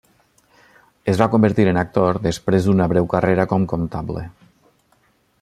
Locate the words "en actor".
1.73-2.21